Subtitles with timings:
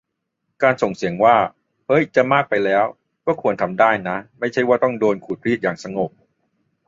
[0.63, 1.35] การส่งเสียงว่า
[1.87, 2.83] "เฮ้ย จะมากไปแล้ว"
[3.25, 6.09] ก็ควรทำได้นะ ไม่ใช่ว่าต้องโดนขูดรีดอย่างสงบ